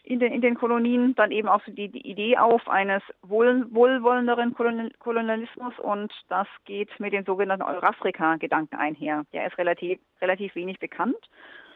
[0.07, 4.55] in den, in den Kolonien dann eben auch die, die Idee auf eines wohl, wohlwollenderen
[4.55, 9.25] Kolonialismus und das geht mit dem sogenannten Eurafrika-Gedanken einher.
[9.33, 11.17] Der ist relativ, relativ wenig bekannt.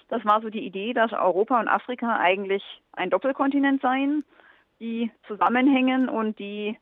[0.08, 2.62] Das war so die Idee, dass Europa und Afrika eigentlich
[2.92, 4.24] ein Doppelkontinent seien,
[4.78, 6.78] die zusammenhängen und die,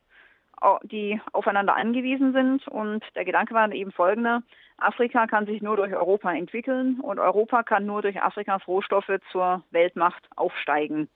[0.83, 2.67] die aufeinander angewiesen sind.
[2.67, 4.43] Und der Gedanke war eben folgender.
[4.77, 9.63] Afrika kann sich nur durch Europa entwickeln und Europa kann nur durch Afrikas Rohstoffe zur
[9.71, 11.09] Weltmacht aufsteigen.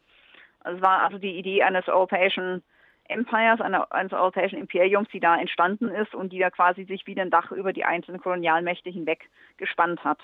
[0.64, 2.64] Es war also die Idee eines europäischen
[3.06, 7.30] Empires, eines europäischen Imperiums, die da entstanden ist und die da quasi sich wie ein
[7.30, 10.20] Dach über die einzelnen Kolonialmächte hinweg gespannt hat.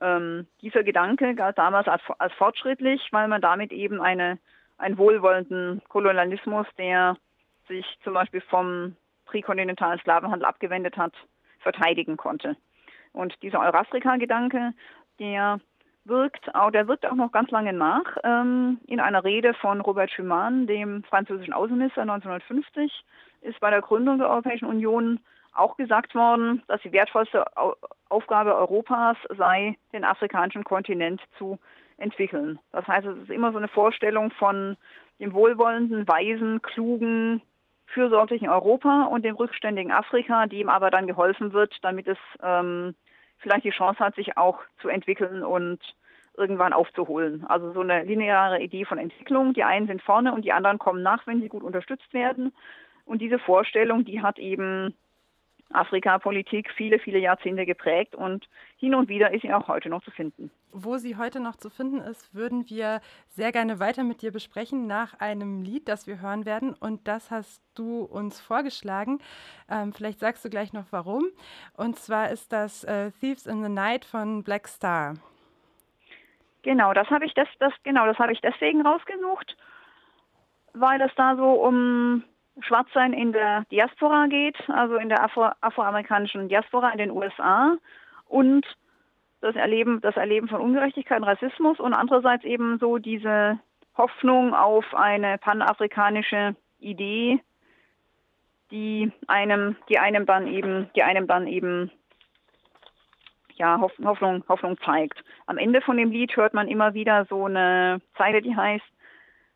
[0.00, 4.38] Ähm, dieser Gedanke galt damals als, als, fortschrittlich, weil man damit eben eine,
[4.76, 7.16] einen wohlwollenden Kolonialismus, der
[7.68, 11.14] sich zum Beispiel vom präkontinentalen Sklavenhandel abgewendet hat,
[11.60, 12.56] verteidigen konnte.
[13.12, 14.72] Und dieser Eurafrika-Gedanke,
[15.20, 15.60] der
[16.04, 18.16] wirkt auch, der wirkt auch noch ganz lange nach.
[18.24, 23.04] Ähm, in einer Rede von Robert Schumann, dem französischen Außenminister 1950,
[23.42, 25.20] ist bei der Gründung der Europäischen Union
[25.54, 27.44] auch gesagt worden, dass die wertvollste
[28.08, 31.58] Aufgabe Europas sei, den afrikanischen Kontinent zu
[31.96, 32.58] entwickeln.
[32.72, 34.76] Das heißt, es ist immer so eine Vorstellung von
[35.20, 37.40] dem wohlwollenden, weisen, klugen,
[37.86, 42.94] fürsorglichen Europa und dem rückständigen Afrika, dem aber dann geholfen wird, damit es ähm,
[43.44, 45.78] vielleicht die Chance hat, sich auch zu entwickeln und
[46.36, 47.44] irgendwann aufzuholen.
[47.46, 49.52] Also so eine lineare Idee von Entwicklung.
[49.52, 52.52] Die einen sind vorne und die anderen kommen nach, wenn sie gut unterstützt werden.
[53.04, 54.94] Und diese Vorstellung, die hat eben
[55.72, 60.10] Afrikapolitik viele, viele Jahrzehnte geprägt und hin und wieder ist sie auch heute noch zu
[60.10, 60.50] finden.
[60.72, 64.86] Wo sie heute noch zu finden ist, würden wir sehr gerne weiter mit dir besprechen
[64.86, 66.74] nach einem Lied, das wir hören werden.
[66.74, 69.18] Und das hast du uns vorgeschlagen.
[69.70, 71.24] Ähm, vielleicht sagst du gleich noch warum.
[71.76, 75.14] Und zwar ist das äh, Thieves in the Night von Black Star.
[76.62, 79.56] Genau, das habe ich das, das genau, das habe ich deswegen rausgesucht,
[80.72, 82.24] weil es da so um
[82.60, 87.76] Schwarzsein in der Diaspora geht, also in der Afro afroamerikanischen Diaspora in den USA
[88.28, 88.64] und
[89.40, 93.58] das Erleben, das Erleben von Ungerechtigkeit und Rassismus und andererseits eben so diese
[93.96, 97.40] Hoffnung auf eine panafrikanische Idee,
[98.70, 101.90] die einem, die einem dann eben, die einem dann eben
[103.56, 105.22] ja, Hoffnung, Hoffnung zeigt.
[105.46, 108.84] Am Ende von dem Lied hört man immer wieder so eine Zeile, die heißt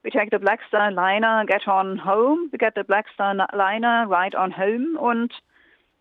[0.02, 2.48] We take the Black Star Liner, get on home.
[2.52, 4.98] We get the Black Star Liner, ride on home.
[4.98, 5.32] Und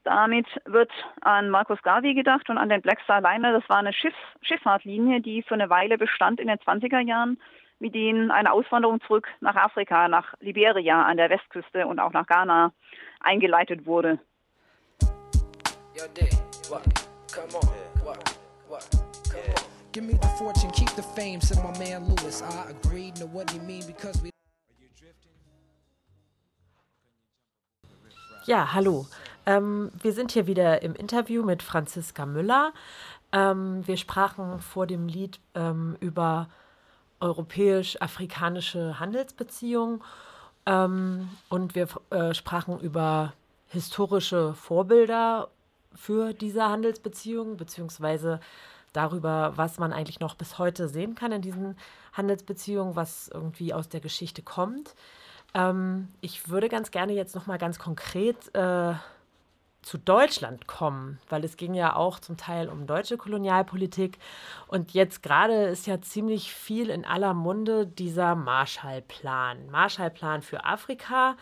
[0.03, 3.51] damit wird an Markus Garvey gedacht und an den Black Star Liner.
[3.53, 7.39] Das war eine Schiff, Schifffahrtlinie, die für eine Weile bestand in den 20er Jahren,
[7.79, 12.27] mit denen eine Auswanderung zurück nach Afrika, nach Liberia an der Westküste und auch nach
[12.27, 12.71] Ghana
[13.19, 14.19] eingeleitet wurde.
[15.95, 16.03] Yo,
[17.37, 17.69] Come on.
[18.03, 18.37] What?
[18.67, 19.06] What?
[19.97, 22.43] Give me the fortune, keep the fame, said my man Lewis.
[22.43, 24.29] I agreed, know what he mean because we.
[28.45, 29.07] Ja, hallo.
[29.47, 32.73] Ähm, wir sind hier wieder im Interview mit Franziska Müller.
[33.31, 36.47] Ähm, wir sprachen vor dem Lied ähm, über
[37.19, 40.03] europäisch-afrikanische Handelsbeziehungen
[40.67, 43.33] ähm, und wir äh, sprachen über
[43.65, 45.49] historische Vorbilder
[45.95, 48.39] für diese Handelsbeziehungen, beziehungsweise
[48.97, 51.77] darüber, was man eigentlich noch bis heute sehen kann in diesen
[52.13, 54.95] Handelsbeziehungen, was irgendwie aus der Geschichte kommt.
[55.53, 58.93] Ähm, ich würde ganz gerne jetzt noch mal ganz konkret äh,
[59.83, 64.17] zu Deutschland kommen, weil es ging ja auch zum Teil um deutsche Kolonialpolitik
[64.67, 71.37] und jetzt gerade ist ja ziemlich viel in aller Munde dieser Marshallplan, Marshallplan für Afrika.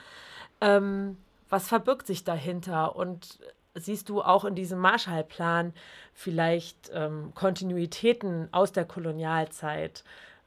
[0.61, 1.17] Ähm,
[1.49, 3.39] was verbirgt sich dahinter und
[3.75, 5.73] siehst du auch in diesem Marshallplan
[6.13, 10.03] vielleicht ähm, Kontinuitäten aus der Kolonialzeit,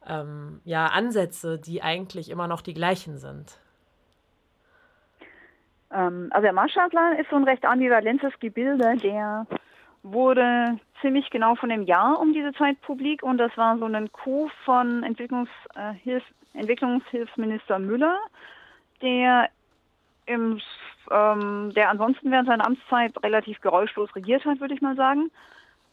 [0.07, 3.59] ähm, ja, Ansätze, die eigentlich immer noch die gleichen sind?
[5.93, 9.47] Ähm, also der Marshallplan ist so ein recht ambivalentes Gebilde, der
[10.03, 14.13] wurde ziemlich genau von dem Jahr um diese Zeit publik und das war so ein
[14.13, 18.19] Coup von Entwicklungshilf Entwicklungshilfsminister Müller,
[19.03, 19.49] der
[20.27, 20.61] im
[21.11, 25.31] ähm, der ansonsten während seiner Amtszeit relativ geräuschlos regiert hat, würde ich mal sagen.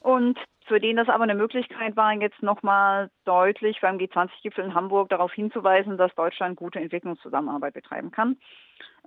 [0.06, 5.10] Und für den das aber eine Möglichkeit war, jetzt nochmal deutlich beim G20-Gipfel in Hamburg
[5.10, 8.38] darauf hinzuweisen, dass Deutschland gute Entwicklungszusammenarbeit betreiben kann.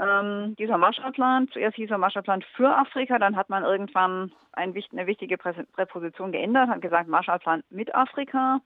[0.01, 5.07] Ähm, dieser Marshallplan, zuerst hieß er Marshallplan für Afrika, dann hat man irgendwann ein, eine
[5.07, 8.61] wichtige Präposition geändert, hat gesagt Marshallplan mit Afrika.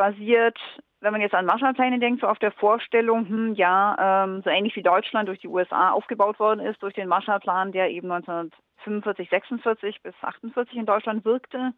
[0.00, 0.58] Basiert,
[1.02, 4.74] wenn man jetzt an Marshallpläne denkt, so auf der Vorstellung, hm, ja, ähm, so ähnlich
[4.76, 10.02] wie Deutschland durch die USA aufgebaut worden ist, durch den Marshallplan, der eben 1945, 46
[10.02, 11.74] bis 48 in Deutschland wirkte,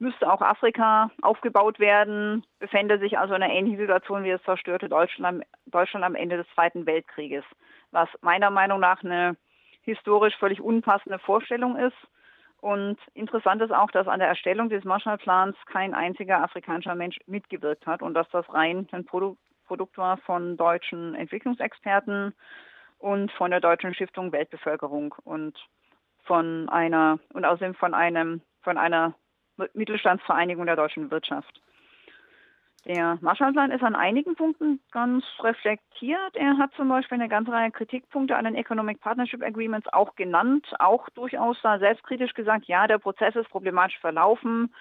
[0.00, 4.88] müsste auch Afrika aufgebaut werden, befände sich also in einer ähnlichen Situation wie das zerstörte
[4.88, 7.44] Deutschland, Deutschland am Ende des Zweiten Weltkrieges,
[7.92, 9.36] was meiner Meinung nach eine
[9.82, 11.96] historisch völlig unpassende Vorstellung ist.
[12.66, 17.86] Und interessant ist auch, dass an der Erstellung des Marshallplans kein einziger afrikanischer Mensch mitgewirkt
[17.86, 19.36] hat und dass das rein ein Produ
[19.68, 22.34] Produkt war von deutschen Entwicklungsexperten
[22.98, 25.56] und von der Deutschen Stiftung Weltbevölkerung und
[26.24, 29.14] von einer und außerdem von einem von einer
[29.74, 31.62] Mittelstandsvereinigung der deutschen Wirtschaft.
[32.86, 36.36] Der Marshallplan ist an einigen Punkten ganz reflektiert.
[36.36, 40.68] Er hat zum Beispiel eine ganze Reihe Kritikpunkte an den Economic Partnership Agreements auch genannt,
[40.78, 44.72] auch durchaus da selbstkritisch gesagt, ja, der Prozess ist problematisch verlaufen.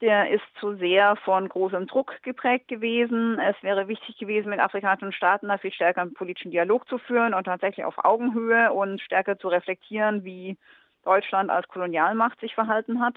[0.00, 3.38] Der ist zu sehr von großem Druck geprägt gewesen.
[3.38, 7.34] Es wäre wichtig gewesen, mit afrikanischen Staaten da viel stärker einen politischen Dialog zu führen
[7.34, 10.56] und tatsächlich auf Augenhöhe und stärker zu reflektieren, wie
[11.04, 13.16] Deutschland als Kolonialmacht sich verhalten hat.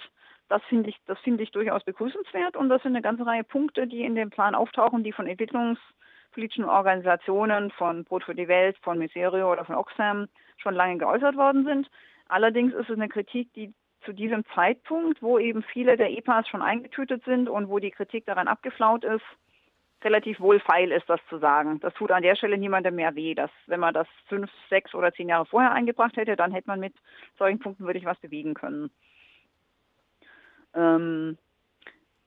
[0.52, 3.88] Das finde ich, das finde ich durchaus begrüßenswert und das sind eine ganze Reihe Punkte,
[3.88, 8.98] die in dem Plan auftauchen, die von entwicklungspolitischen Organisationen, von Brot für die Welt, von
[8.98, 11.90] Miserio oder von Oxfam schon lange geäußert worden sind.
[12.28, 16.62] Allerdings ist es eine Kritik, die zu diesem Zeitpunkt, wo eben viele der EPAs schon
[16.62, 19.24] eingetütet sind und wo die Kritik daran abgeflaut ist,
[20.04, 21.80] relativ wohlfeil ist, das zu sagen.
[21.80, 23.36] Das tut an der Stelle niemandem mehr weh.
[23.36, 26.82] Dass, wenn man das fünf, sechs oder zehn Jahre vorher eingebracht hätte, dann hätte man
[26.82, 26.96] mit
[27.38, 28.92] solchen Punkten wirklich was bewegen können.
[30.74, 31.38] Ähm,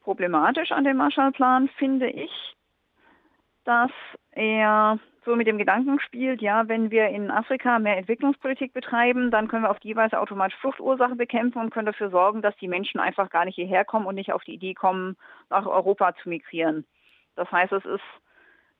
[0.02, 2.30] problematisch an dem Marshallplan finde ich,
[3.64, 3.90] dass
[4.32, 9.48] er so mit dem Gedanken spielt, ja, wenn wir in Afrika mehr Entwicklungspolitik betreiben, dann
[9.48, 13.00] können wir auf die Weise automatisch Fluchtursachen bekämpfen und können dafür sorgen, dass die Menschen
[13.00, 15.16] einfach gar nicht hierher kommen und nicht auf die Idee kommen,
[15.48, 16.84] nach Europa zu migrieren.
[17.36, 18.02] Das heißt, es ist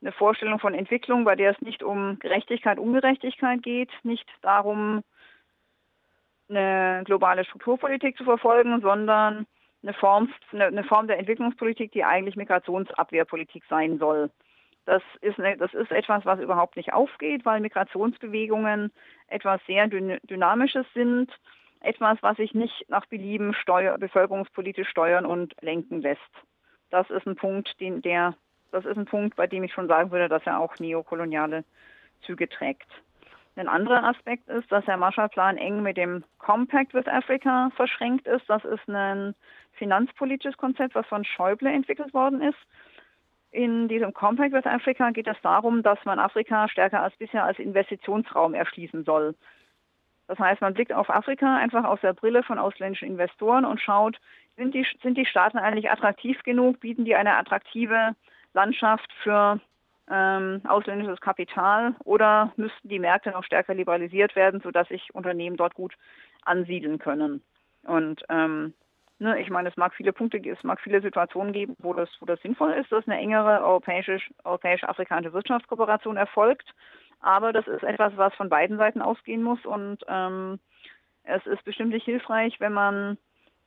[0.03, 5.03] eine Vorstellung von Entwicklung, bei der es nicht um Gerechtigkeit, Ungerechtigkeit geht, nicht darum,
[6.50, 9.46] eine globale Strukturpolitik zu verfolgen, sondern
[9.85, 14.31] eine Form, eine, Form der Entwicklungspolitik, die eigentlich Migrationsabwehrpolitik sein soll.
[14.87, 18.92] Das ist, eine, das ist etwas, was überhaupt nicht aufgeht, weil Migrationsbewegungen
[19.29, 21.31] etwas sehr Dynamisches sind,
[21.81, 26.20] etwas, was sich nicht nach Belieben steuer, bevölkerungspolitisch steuern und lenken lässt.
[26.90, 28.35] Das ist ein Punkt, den der,
[28.73, 31.64] das ist ein Punkt, bei dem ich schon sagen würde, dass er auch neokoloniale
[32.23, 32.88] Züge trägt.
[33.57, 38.49] Ein anderer Aspekt ist, dass der Marshallplan eng mit dem Compact with Africa verschränkt ist.
[38.49, 39.35] Das ist ein
[39.75, 42.59] finanzpolitisches Konzept, was von Schäuble entwickelt worden ist.
[43.53, 47.61] In diesem Compact with Africa geht es darum, dass man Afrika stärker als bisher als
[47.61, 49.37] Investitionsraum erschließen soll.
[50.27, 54.19] Das heißt, man blickt auf Afrika einfach aus der Brille von ausländischen Investoren und schaut,
[54.57, 58.17] sind die, sind die Staaten eigentlich attraktiv genug, bieten die eine attraktive
[58.55, 59.61] Landschaft für
[60.11, 65.75] ähm, ausländisches Kapital oder müssten die Märkte noch stärker liberalisiert werden, sodass sich Unternehmen dort
[65.75, 65.95] gut
[66.43, 67.43] ansiedeln können.
[67.85, 68.75] Und ähm,
[69.19, 72.27] ne, ich meine, es mag viele Punkte, es mag viele Situationen geben, wo das, wo
[72.27, 76.69] das sinnvoll ist, dass eine engere europäisch-afrikanische Wirtschaftskooperation erfolgt.
[77.21, 80.59] Aber das ist etwas, was von beiden Seiten ausgehen muss und ähm,
[81.23, 83.17] es ist bestimmt nicht hilfreich, wenn man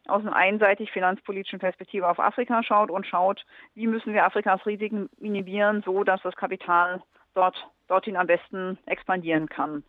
[0.10, 5.10] aus einer einseitig finanzpolitischen Perspektive auf Afrika schaut und schaut, wie müssen wir Afrikas Risiken
[5.20, 7.02] minimieren, so dass das Kapital
[7.34, 7.56] dort,
[7.88, 9.84] dorthin am besten expandieren kann.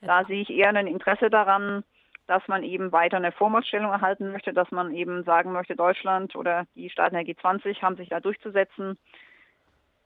[0.00, 1.84] Da sehe ich eher ein Interesse daran,
[2.26, 6.66] dass man eben weiter eine Vormachtstellung erhalten möchte, dass man eben sagen möchte, Deutschland oder
[6.74, 8.96] die Staaten der G20 haben sich da durchzusetzen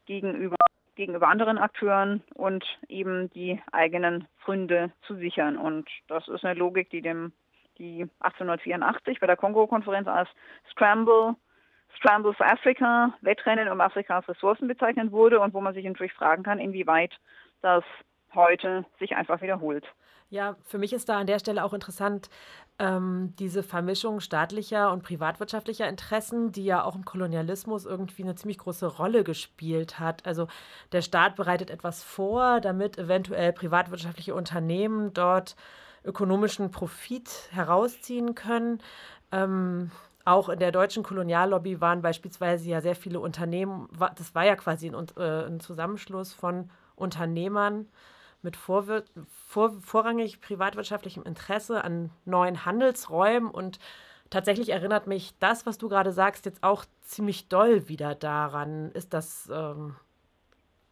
[0.07, 0.57] gegenüber,
[0.95, 5.57] gegenüber anderen Akteuren und eben die eigenen Gründe zu sichern.
[5.57, 7.33] Und das ist eine Logik, die dem
[7.79, 10.29] die 1884 bei der Kongo-Konferenz als
[10.71, 11.37] Scramble,
[11.97, 16.43] Scramble for Africa, Wettrennen um Afrikas Ressourcen bezeichnet wurde und wo man sich natürlich fragen
[16.43, 17.13] kann, inwieweit
[17.63, 17.85] das
[18.35, 19.85] heute sich einfach wiederholt.
[20.29, 22.29] Ja, für mich ist da an der Stelle auch interessant,
[22.81, 28.59] ähm, diese Vermischung staatlicher und privatwirtschaftlicher Interessen, die ja auch im Kolonialismus irgendwie eine ziemlich
[28.59, 30.27] große Rolle gespielt hat.
[30.27, 30.49] Also
[30.91, 35.55] der Staat bereitet etwas vor, damit eventuell privatwirtschaftliche Unternehmen dort
[36.07, 38.81] ökonomischen Profit herausziehen können.
[39.33, 39.91] Ähm,
[40.25, 44.89] auch in der deutschen Koloniallobby waren beispielsweise ja sehr viele Unternehmen, das war ja quasi
[44.89, 47.87] ein, äh, ein Zusammenschluss von Unternehmern
[48.43, 49.05] mit vorwir
[49.47, 53.79] vor, vorrangig privatwirtschaftlichem Interesse an neuen Handelsräumen und
[54.31, 58.91] tatsächlich erinnert mich das, was du gerade sagst, jetzt auch ziemlich doll wieder daran.
[58.93, 59.95] Ist das, ähm,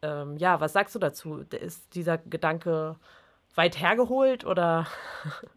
[0.03, 1.45] ähm, ja, was sagst du dazu?
[1.51, 2.97] Ist dieser Gedanke
[3.55, 4.87] weit hergeholt oder?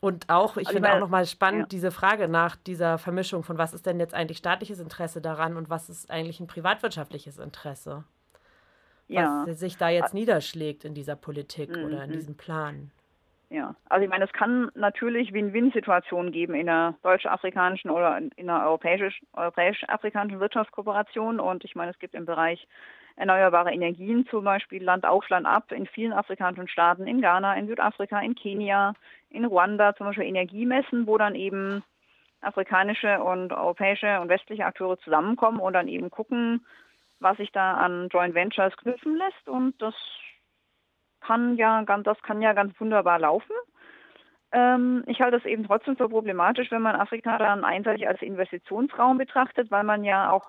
[0.00, 1.66] Und auch, ich Also finde auch meine, nochmal spannend ja.
[1.68, 5.70] diese Frage nach dieser Vermischung von was ist denn jetzt eigentlich staatliches Interesse daran und
[5.70, 8.02] was ist eigentlich ein privatwirtschaftliches Interesse,
[9.06, 9.44] Ja.
[9.46, 12.14] was sich da jetzt niederschlägt in dieser Politik oder in Mhm.
[12.14, 12.90] diesem Plan.
[13.48, 18.66] Ja, also ich meine, es kann natürlich Win-Win-Situationen geben in der deutsch-afrikanischen oder in der
[18.66, 21.38] europäisch- europäisch-afrikanischen Wirtschaftskooperation.
[21.38, 22.66] Und ich meine, es gibt im Bereich
[23.16, 27.66] erneuerbare Energien zum Beispiel Land auf, Land ab in vielen afrikanischen Staaten, in Ghana, in
[27.66, 28.94] Südafrika, in Kenia,
[29.30, 31.82] in Ruanda zum Beispiel Energiemessen, wo dann eben
[32.40, 36.66] afrikanische und europäische und westliche Akteure zusammenkommen und dann eben gucken,
[37.20, 39.48] was sich da an Joint Ventures knüpfen lässt.
[39.48, 39.94] Und das
[41.20, 43.54] kann ja ganz, das kann ja ganz wunderbar laufen.
[44.52, 49.18] Ähm, ich halte es eben trotzdem für problematisch, wenn man Afrika dann einseitig als Investitionsraum
[49.18, 50.46] betrachtet, weil man ja auch,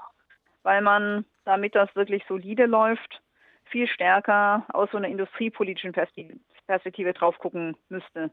[0.64, 3.22] weil man, damit das wirklich solide läuft,
[3.66, 8.32] viel stärker aus so einer industriepolitischen Perspektive, drauf gucken müsste,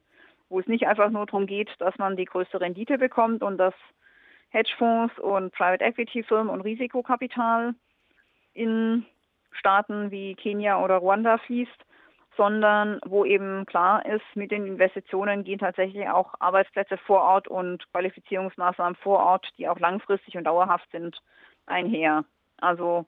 [0.48, 3.74] wo es nicht einfach nur darum geht, dass man die größte Rendite bekommt und dass
[4.50, 7.74] Hedgefonds und Private Equity Firmen und Risikokapital
[8.52, 9.06] in
[9.52, 11.84] Staaten wie Kenia oder Ruanda fließt,
[12.36, 17.90] sondern wo eben klar ist, mit den Investitionen gehen tatsächlich auch Arbeitsplätze vor Ort und
[17.92, 21.20] Qualifizierungsmaßnahmen vor Ort, die auch langfristig und dauerhaft sind,
[21.66, 22.24] einher.
[22.60, 23.06] Also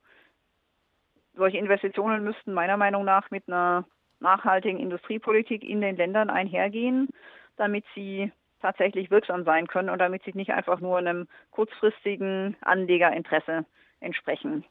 [1.35, 3.85] solche Investitionen müssten meiner Meinung nach mit einer
[4.21, 7.09] nachhaltigen Industriepolitik in den Ländern einhergehen,
[7.57, 13.65] damit sie tatsächlich wirksam sein können und damit sie nicht einfach nur einem kurzfristigen Anlegerinteresse
[14.01, 14.65] entsprechen.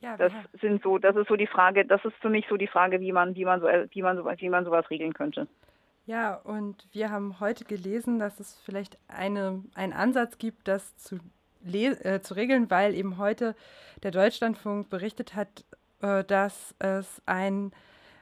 [0.00, 2.56] Ja, Das wir- sind so, das ist so die Frage, das ist für mich so
[2.56, 5.46] die Frage, wie man, wie man so, wie man so, wie man sowas regeln könnte.
[6.06, 11.18] Ja, und wir haben heute gelesen, dass es vielleicht eine, einen Ansatz gibt, das zu,
[11.64, 13.54] äh, zu regeln, weil eben heute
[14.02, 15.64] der Deutschlandfunk berichtet hat,
[16.02, 17.72] äh, dass es einen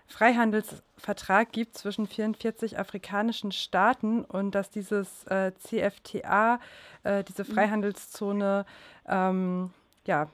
[0.08, 6.60] Freihandelsvertrag gibt zwischen 44 afrikanischen Staaten und dass dieses äh, CFTA,
[7.02, 8.64] äh, diese Freihandelszone,
[9.06, 9.70] ähm,
[10.06, 10.30] ja,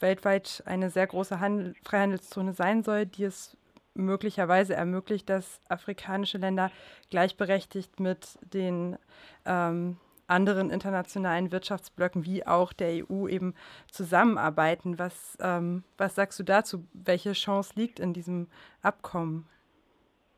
[0.00, 3.58] weltweit eine sehr große Handel Freihandelszone sein soll, die es
[3.94, 6.70] möglicherweise ermöglicht, dass afrikanische Länder
[7.10, 8.96] gleichberechtigt mit den
[9.44, 9.98] ähm,
[10.30, 13.54] anderen internationalen Wirtschaftsblöcken wie auch der EU eben
[13.90, 14.98] zusammenarbeiten.
[14.98, 16.86] Was, ähm, was sagst du dazu?
[16.92, 18.48] Welche Chance liegt in diesem
[18.82, 19.46] Abkommen?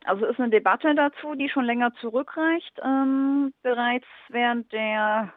[0.04, 2.80] Also es ist eine Debatte dazu, die schon länger zurückreicht.
[2.82, 5.32] Ähm, bereits während der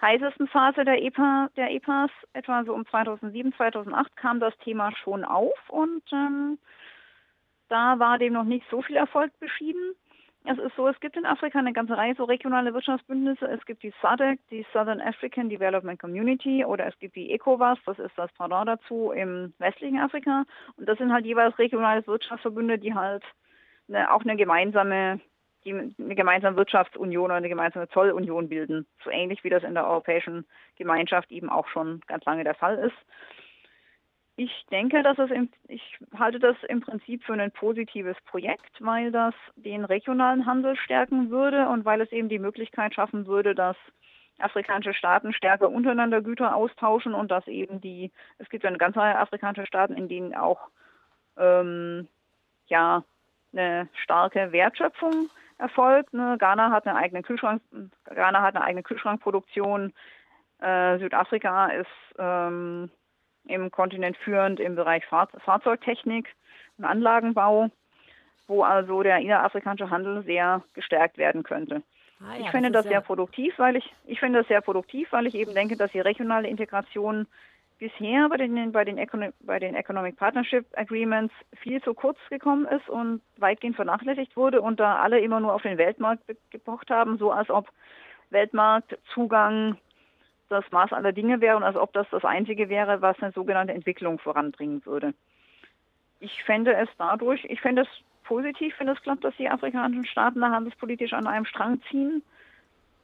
[0.00, 5.24] heißesten Phase der, EPA, der EPAs, etwa so um 2007, 2008, kam das Thema schon
[5.24, 6.58] auf und ähm,
[7.68, 9.94] da war dem noch nicht so viel Erfolg beschieden.
[10.44, 13.46] Es ist so, es gibt in Afrika eine ganze Reihe so regionale Wirtschaftsbündnisse.
[13.46, 17.98] Es gibt die SADC, die Southern African Development Community, oder es gibt die ECOWAS, das
[17.98, 20.44] ist das Pendant dazu im westlichen Afrika.
[20.76, 23.24] Und das sind halt jeweils regionale Wirtschaftsverbünde, die halt
[23.88, 25.20] eine, auch eine gemeinsame,
[25.64, 28.86] die, eine gemeinsame Wirtschaftsunion oder eine gemeinsame Zollunion bilden.
[29.04, 30.46] So ähnlich wie das in der Europäischen
[30.76, 32.96] Gemeinschaft eben auch schon ganz lange der Fall ist.
[34.40, 39.10] Ich denke, dass es im, ich halte das im Prinzip für ein positives Projekt, weil
[39.10, 43.76] das den regionalen Handel stärken würde und weil es eben die Möglichkeit schaffen würde, dass
[44.38, 49.00] afrikanische Staaten stärker untereinander Güter austauschen und dass eben die, es gibt ja eine ganze
[49.00, 50.68] Reihe afrikanischer Staaten, in denen auch
[51.36, 52.06] ähm,
[52.68, 53.02] ja
[53.52, 56.14] eine starke Wertschöpfung erfolgt.
[56.14, 56.36] Ne?
[56.38, 57.60] Ghana hat eine eigene Kühlschrank,
[58.04, 59.92] Ghana hat eine eigene Kühlschrankproduktion.
[60.60, 62.88] Äh, Südafrika ist ähm,
[63.48, 66.28] im Kontinent führend im Bereich Fahr Fahrzeugtechnik
[66.78, 67.70] und Anlagenbau,
[68.46, 71.82] wo also der innerafrikanische Handel sehr gestärkt werden könnte.
[72.20, 75.08] Ah ja, ich finde das ja- sehr produktiv, weil ich ich finde das sehr produktiv,
[75.12, 77.26] weil ich eben denke, dass die regionale Integration
[77.78, 81.32] bisher bei den bei den, Econo bei den Economic Partnership Agreements
[81.62, 85.62] viel zu kurz gekommen ist und weitgehend vernachlässigt wurde und da alle immer nur auf
[85.62, 87.68] den Weltmarkt gepocht haben, so als ob
[88.30, 89.76] Weltmarktzugang
[90.48, 93.72] das Maß aller Dinge wäre und als ob das das Einzige wäre, was eine sogenannte
[93.72, 95.14] Entwicklung voranbringen würde.
[96.20, 97.88] Ich fände es dadurch, ich fände es
[98.24, 102.22] positiv, wenn es klappt, dass die afrikanischen Staaten da handelspolitisch an einem Strang ziehen.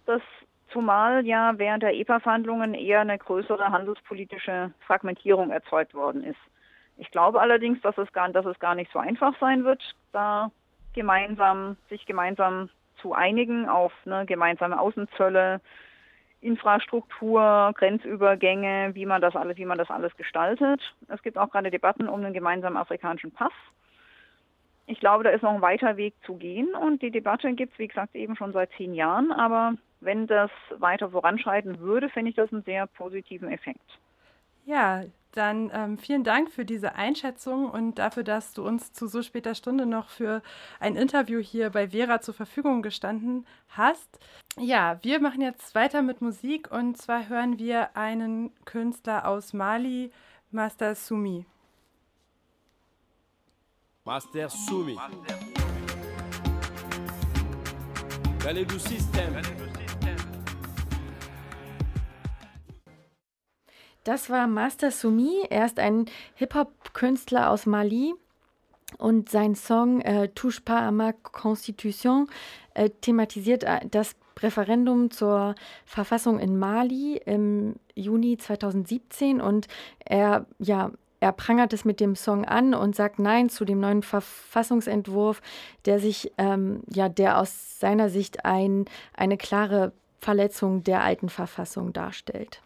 [0.07, 0.23] Das
[0.69, 6.41] zumal ja während der EPA-Verhandlungen eher eine größere handelspolitische Fragmentierung erzeugt worden ist.
[6.97, 10.51] Ich glaube allerdings, dass es gar, dass es gar nicht so einfach sein wird, da
[10.95, 12.69] gemeinsam, sich gemeinsam
[13.01, 15.61] zu einigen auf ne, gemeinsame Außenzölle,
[16.45, 20.81] Infrastruktur, Grenzübergänge, wie man das alles, wie man das alles gestaltet.
[21.09, 23.53] Es gibt auch gerade Debatten um den gemeinsamen afrikanischen Pass.
[24.87, 27.79] Ich glaube, da ist noch ein weiter Weg zu gehen und die Debatte gibt es,
[27.79, 29.33] wie gesagt, eben schon seit zehn Jahren.
[29.33, 33.99] Aber wenn das weiter voranschreiten würde, finde ich das einen sehr positiven Effekt.
[34.67, 35.05] Ja,
[35.37, 39.55] dann ähm, vielen Dank für diese Einschätzung und dafür, dass du uns zu so später
[39.55, 40.43] Stunde noch für
[40.81, 44.19] ein Interview hier bei Vera zur Verfügung gestanden hast.
[44.59, 50.13] Ja, wir machen jetzt weiter mit Musik und zwar hören wir einen Künstler aus Mali,
[50.51, 51.45] Master Sumi.
[54.05, 54.97] Master Sumi.
[58.39, 59.64] Galet du System.
[64.05, 65.47] Das war Master Sumi.
[65.49, 68.15] Er ist ein Hip-Hop-Künstler aus Mali.
[68.99, 72.29] Und sein Song äh, Touche pas à ma Constitution
[72.75, 75.55] äh, thematisiert äh, das Referendum zur
[75.87, 79.41] Verfassung in Mali im Juni 2017.
[79.41, 79.69] Und
[80.05, 84.03] er, ja, er prangert es mit dem Song an und sagt Nein zu dem neuen
[84.03, 85.41] Verfassungsentwurf,
[85.87, 88.85] der sich, ähm, ja, der aus seiner Sicht ein,
[89.15, 92.61] eine klare Verletzung der alten Verfassung darstellt.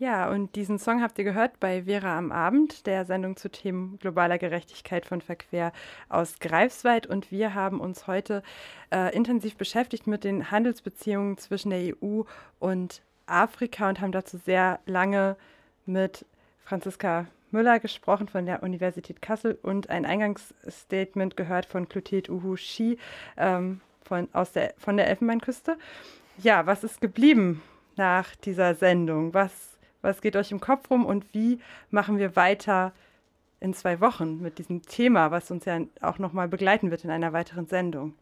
[0.00, 3.98] Ja, und diesen Song habt ihr gehört bei Vera am Abend, der Sendung zu Themen
[3.98, 5.74] globaler Gerechtigkeit von Verquer
[6.08, 7.06] aus Greifswald.
[7.06, 8.42] Und wir haben uns heute
[8.90, 12.22] äh, intensiv beschäftigt mit den Handelsbeziehungen zwischen der EU
[12.58, 15.36] und Afrika und haben dazu sehr lange
[15.84, 16.24] mit
[16.64, 22.96] Franziska Müller gesprochen von der Universität Kassel und ein Eingangsstatement gehört von Clotilde Uhu Shi
[23.36, 25.76] ähm, von, der, von der Elfenbeinküste.
[26.38, 27.62] Ja, was ist geblieben
[27.96, 29.34] nach dieser Sendung?
[29.34, 29.69] Was
[30.02, 32.92] was geht euch im Kopf rum und wie machen wir weiter
[33.60, 37.32] in zwei Wochen mit diesem Thema, was uns ja auch nochmal begleiten wird in einer
[37.32, 38.14] weiteren Sendung?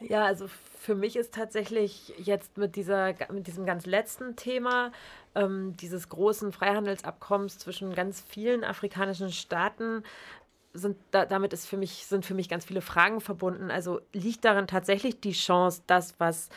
[0.00, 0.46] Ja, also
[0.78, 4.92] für mich ist tatsächlich jetzt mit, dieser, mit diesem ganz letzten Thema
[5.34, 10.02] ähm, dieses großen Freihandelsabkommens zwischen ganz vielen afrikanischen Staaten
[10.74, 13.70] sind da, damit ist für mich, sind für mich ganz viele Fragen verbunden.
[13.70, 16.50] Also liegt darin tatsächlich die Chance, das, was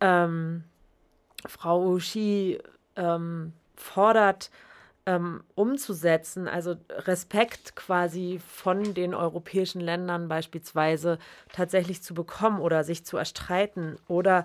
[0.00, 0.62] ähm,
[1.46, 2.60] Frau Ushi
[2.96, 4.50] ähm, fordert,
[5.06, 11.18] ähm, umzusetzen, also Respekt quasi von den europäischen Ländern beispielsweise
[11.52, 14.44] tatsächlich zu bekommen oder sich zu erstreiten oder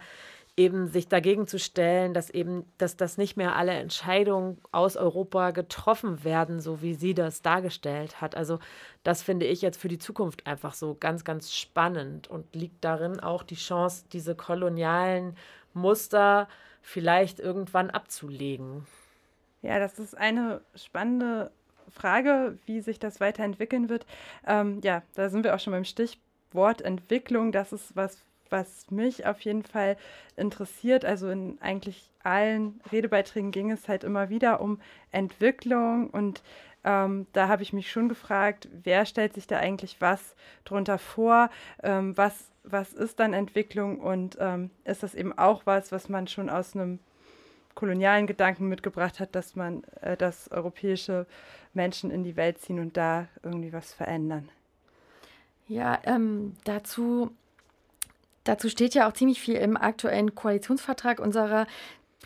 [0.57, 5.51] eben sich dagegen zu stellen, dass eben, dass das nicht mehr alle Entscheidungen aus Europa
[5.51, 8.35] getroffen werden, so wie sie das dargestellt hat.
[8.35, 8.59] Also
[9.03, 13.21] das finde ich jetzt für die Zukunft einfach so ganz, ganz spannend und liegt darin
[13.21, 15.37] auch die Chance, diese kolonialen
[15.73, 16.49] Muster
[16.81, 18.85] vielleicht irgendwann abzulegen.
[19.61, 21.51] Ja, das ist eine spannende
[21.89, 24.05] Frage, wie sich das weiterentwickeln wird.
[24.47, 27.51] Ähm, ja, da sind wir auch schon beim Stichwort Entwicklung.
[27.51, 29.97] Das ist was, was mich auf jeden Fall
[30.35, 31.03] interessiert.
[31.03, 34.79] Also in eigentlich allen Redebeiträgen ging es halt immer wieder um
[35.11, 36.41] Entwicklung und
[36.83, 41.49] ähm, da habe ich mich schon gefragt, wer stellt sich da eigentlich was drunter vor?
[41.83, 46.27] Ähm, was, was ist dann Entwicklung und ähm, ist das eben auch was, was man
[46.27, 46.99] schon aus einem
[47.79, 51.25] kolonialen Gedanken mitgebracht hat, dass man, äh, dass europäische
[51.73, 54.49] Menschen in die Welt ziehen und da irgendwie was verändern.
[55.69, 57.31] Ja, ähm, dazu,
[58.43, 61.67] dazu steht ja auch ziemlich viel im aktuellen Koalitionsvertrag unserer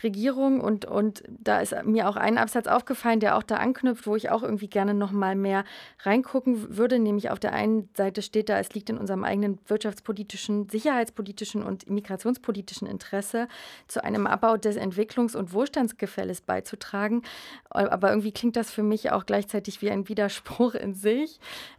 [0.02, 4.16] Regierung und, und da ist mir auch ein Absatz aufgefallen, der auch da anknüpft, wo
[4.16, 5.64] ich auch irgendwie gerne noch mal mehr
[6.00, 10.68] reingucken würde, nämlich auf der einen Seite steht da, es liegt in unserem eigenen wirtschaftspolitischen,
[10.68, 13.46] sicherheitspolitischen und migrationspolitischen Interesse,
[13.86, 17.22] zu einem Abbau des Entwicklungs- und Wohlstandsgefälles beizutragen.
[17.70, 21.38] Aber irgendwie klingt das für mich auch gleichzeitig wie ein Widerspruch in sich.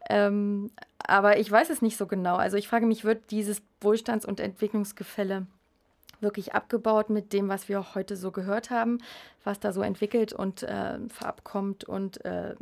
[0.09, 2.35] Ähm, aber ich weiß es nicht so genau.
[2.35, 5.47] Also ich frage mich, wird dieses Wohlstands- und Entwicklungsgefälle
[6.21, 8.99] wirklich abgebaut mit dem, was wir heute so gehört haben,
[9.43, 12.55] was da so entwickelt und äh, verabkommt und äh,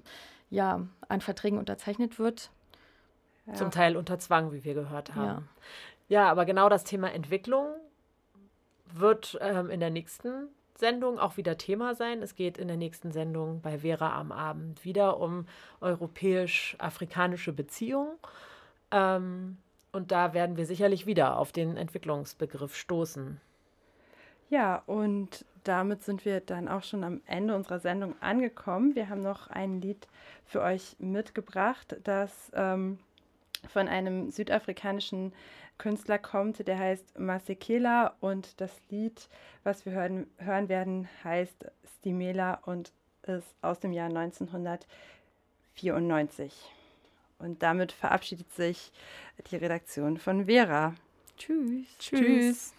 [0.50, 2.52] ja, an Verträgen unterzeichnet wird.
[3.46, 3.54] Ja.
[3.56, 5.48] Zum Teil unter Zwang, wie wir gehört haben.
[6.10, 7.68] Ja, ja aber genau das Thema Entwicklung
[8.94, 12.22] wird ähm, in der nächsten Sendung auch wieder Thema sein.
[12.22, 15.46] Es geht in der nächsten Sendung bei Vera am Abend wieder um
[15.82, 18.18] europäisch-afrikanische Beziehungen.
[18.92, 19.58] Ähm,
[19.94, 23.40] und da werden wir sicherlich wieder auf den Entwicklungsbegriff stoßen.
[24.50, 28.96] Ja, und damit sind wir dann auch schon am Ende unserer Sendung angekommen.
[28.96, 30.10] Wir haben noch ein Lied
[30.46, 33.00] für euch mitgebracht, das ähm,
[33.70, 35.32] von einem südafrikanischen
[35.78, 39.28] Künstler kommt, der heißt Masekela und das Lied,
[39.64, 41.66] was wir hören, hören werden, heißt
[41.98, 42.92] Stimela und
[43.24, 46.54] ist aus dem Jahr 1994.
[47.44, 48.92] Und damit verabschiedet sich
[49.52, 50.96] die Redaktion von Vera.
[51.38, 51.86] Tschüss.
[52.00, 52.20] Tschüss.
[52.20, 52.74] Tschüss.